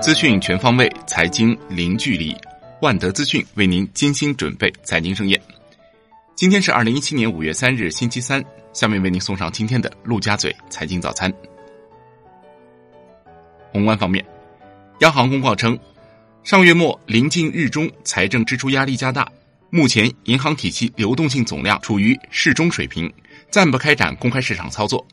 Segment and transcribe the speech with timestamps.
[0.00, 2.36] 资讯全方位，财经零距离。
[2.80, 5.40] 万德资讯为您精心准备财经盛宴。
[6.34, 8.44] 今天是二零一七年五月三日，星期三。
[8.72, 11.32] 下面为您送上今天的陆家嘴财经早餐。
[13.72, 14.24] 宏观方面，
[15.00, 15.76] 央行公告称，
[16.44, 19.26] 上月末临近日中，财政支出压力加大，
[19.70, 23.12] 目前银行体系流动性总量处于适中水平，
[23.50, 25.04] 暂不开展公开市场操作。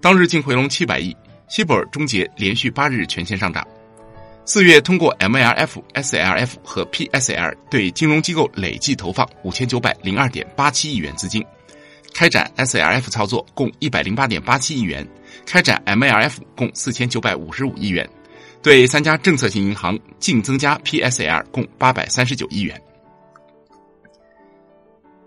[0.00, 1.14] 当日净回笼七百亿，
[1.48, 3.66] 希伯尔终结连续八日全线上涨。
[4.46, 11.44] 四月通过 MLF、SLF 和 PSL 对金融机构累计投放五千九百零二点八七亿元资金，
[12.12, 15.06] 开展 SLF 操作共一百零八点八七亿元，
[15.46, 18.08] 开展 MLF 共四千九百五十五亿元，
[18.60, 22.80] 对三家政策性银行净增加 PSL 共八百三十九亿元。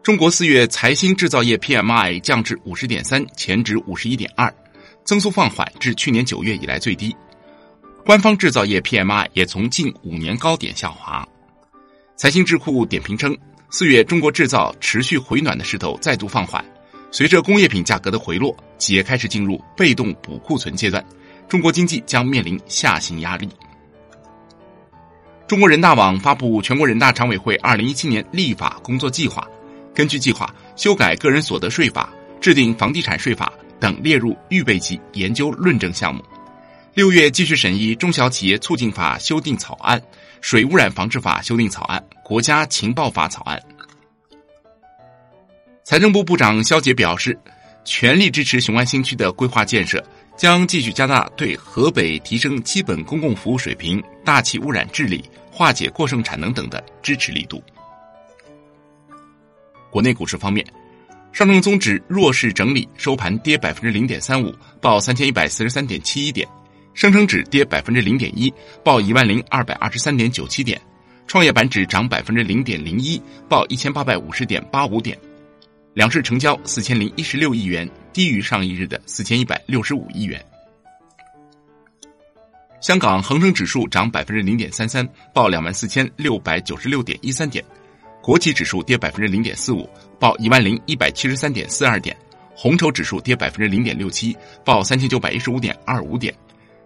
[0.02, 4.54] 中国四月财新制造业 PMI 降至五十点三，前值五十一点二，
[5.06, 7.16] 增速放缓至去年九月以来最低。
[8.06, 11.26] 官方制造业 PMI 也从近五年高点下滑。
[12.18, 13.36] 财新智库点评称，
[13.70, 16.64] 四月中国制造持续回暖的势头再度放缓，
[17.12, 21.04] 随着工业品价格的回落，企业开始进入被动补库存阶段，
[21.48, 23.48] 中国经济将面临下行压力。
[25.48, 29.48] 中国人大网发布全国人大常委会二零一七年立法工作计划，
[29.96, 36.22] 根据计划修改个人所得税法、制定房地产税法等列入预备级研究论证项目。
[36.94, 40.00] 六月继续审议《中小企业促进法》修订草案、
[40.42, 43.60] 《水污染防治法》修订草案、《国家情报法》草案。
[45.84, 47.36] 财政部部长肖捷表示，
[47.84, 50.06] 全力支持雄安新区的规划建设，
[50.38, 57.60] 将继续加大对河北提升基本公共服务水平、大气污染治理、化解过剩产能等的支持力度。
[59.90, 60.64] 国内股市方面，
[61.32, 66.48] 上证综指弱势整理，收盘跌百分之零点三五，报三千一百四十三点七一点。
[66.94, 68.54] 深成指跌百分之零点一，
[68.84, 70.80] 报一万零二百二十三点九七点；
[71.28, 75.18] 创业板指涨百分之零点零一，报一千八百五十点八五点。
[75.94, 80.44] 两市成交四千零一十六亿元，低于上一日的四千一百六十五亿元。
[82.80, 87.64] 香港恒生指数涨百分之零点三三，报两万四千六百九十六点一三点；
[88.22, 89.90] 国企指数跌百分之零点四五，
[90.20, 92.16] 报一万零一百七十三点四二点；
[92.56, 96.34] 红筹指数跌百分之零点六七，报三千九百一十五点二五点。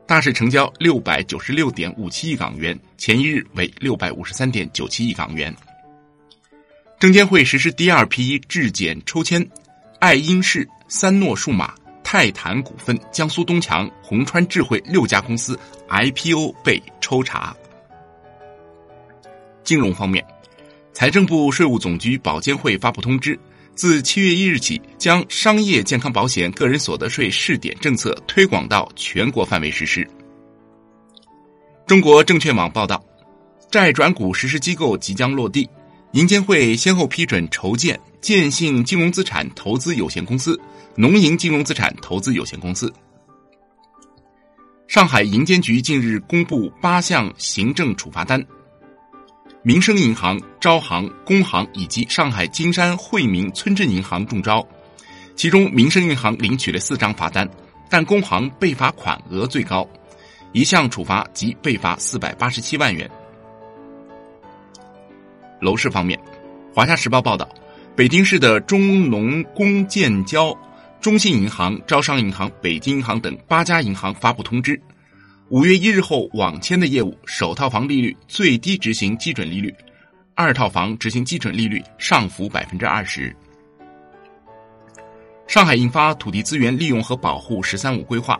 [0.08, 5.54] 大市成交六百九十六点五七亿港元，前一日为六百五十三点九七亿港元。
[6.98, 9.46] 证监会实施第二批质检抽签，
[10.00, 11.76] 爱因仕、三诺数码、
[12.06, 15.60] 泰坦股份、江苏东强、宏川智慧六家公司
[15.90, 17.54] IPO 被抽查。
[19.66, 20.26] 金融方面，
[20.94, 23.38] 财政部、税务总局、保监会发布通知。
[23.78, 30.06] 自七月一日起，将商业健康保险个人所得税试点政策推广到全国范围实施。
[31.86, 33.06] 中国证券网报道，
[33.70, 35.70] 债转股实施机构即将落地，
[36.14, 40.60] 银监会先后批准筹建建信金融资产投资有限公司、
[40.96, 42.92] 农银金融资产投资有限公司。
[44.88, 48.44] 上海银监局近日公布八项行政处罚单。
[49.68, 54.66] 民生银行、招行、工行以及上海金山惠民村镇银行中招，
[55.36, 57.46] 其中民生银行领取了四张罚单，
[57.90, 59.86] 但工行被罚款额最高，
[60.54, 63.12] 一项处罚即被罚四百八十七万元。
[65.60, 66.18] 楼市方面，
[66.74, 67.46] 华夏时报报道，
[67.94, 70.58] 北京市的中农工建交、
[71.02, 74.82] 中信银行、招商银行、北京银行等八家银行发布通知。
[75.50, 79.74] 五月一日后网签的业务，首套房利率最低执行基准利率，
[80.36, 83.34] 二套房执行基准利率上浮百分之二十。
[85.48, 88.38] 上海印发土地资源利用和保护“十三五”规划，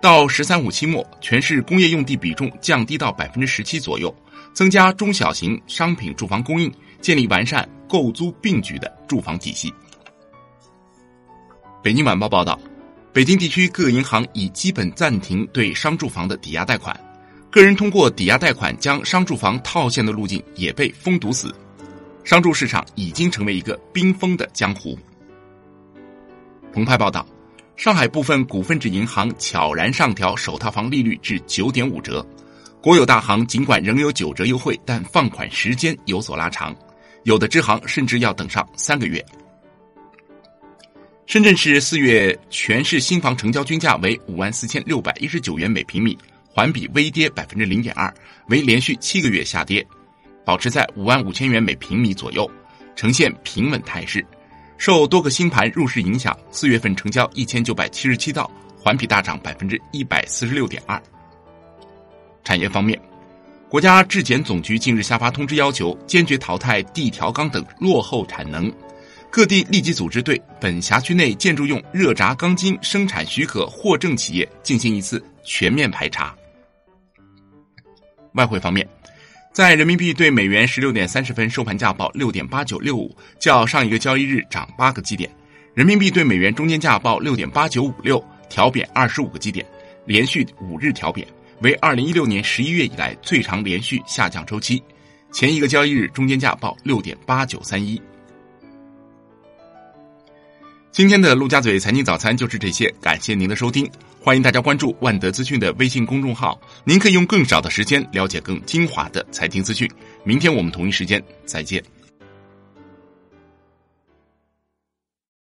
[0.00, 4.14] 到“十三五”期末，全市工业用地比重降低到百分之十七左右，
[4.54, 9.70] 增加中小型商品住房供应，建立完善购租并举的住房体系。
[11.82, 12.58] 北京晚报报道。
[13.16, 16.94] 北京地区各银行已基本暂停对商住房的抵押贷款，
[17.50, 21.50] 个人通过抵押贷款将商住房套现的路径也被封堵死，
[22.24, 24.98] 商住市场已经成为一个冰封的江湖。
[26.74, 27.26] 澎湃报道，
[27.74, 32.22] 上海部分股份制银行悄然上调首套房利率至九点五折，
[32.82, 36.76] 国有大行尽管仍有九折优惠，但放款时间有所拉长，
[37.22, 39.24] 有的支行甚至要等上三个月。
[41.26, 48.14] 深圳市四月全市新房成交均价为五万四千六百一十九元每平米，环比微跌百分之零点二，
[48.46, 49.84] 为连续七个月下跌，
[50.44, 52.48] 保持在五万五千元每平米左右，
[52.94, 54.24] 呈现平稳态势。
[54.78, 61.02] 受多个新盘入市影响，四月份成交一千九百七十七套，环比大涨百分之一百四十六点二。
[62.44, 62.96] 产业方面，
[63.68, 68.72] 国家质检总局近日下发通知，要求坚决淘汰地条钢等落后产能，
[69.30, 76.34] 各地立即组织对本辖区内建筑用热轧钢筋生产许可获证企业进行一次全面排查。
[78.32, 78.86] 外汇方面，
[79.52, 85.30] 在人民币对美元十六点三十分收盘价报六点八九六五，较上一个交易日涨八个基点。
[85.74, 89.66] 人民币对美元中间价报六点八九五六，调贬二十五个基点，
[90.06, 91.26] 连续五日调贬，
[91.60, 94.82] 为二零一六年十一月以来最长连续下降周期。
[95.32, 98.00] 前一个交易日中间价报六点八九三一。
[100.96, 103.86] 今天的陆家嘴财经早餐就是这些，感谢您的收听，
[104.18, 109.86] 欢迎大家关注万德资讯的微信公众号，您可以用更少的时间了解更精华的财经资讯。
[110.24, 111.84] 明天我们同一时间再见。